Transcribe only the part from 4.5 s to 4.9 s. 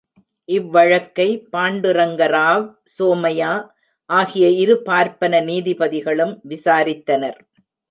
இரு